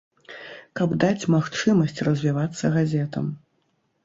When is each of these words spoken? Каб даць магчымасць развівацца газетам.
Каб 0.79 0.95
даць 1.03 1.29
магчымасць 1.35 2.01
развівацца 2.09 2.73
газетам. 2.79 3.25